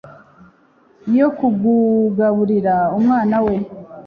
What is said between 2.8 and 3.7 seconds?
umwana we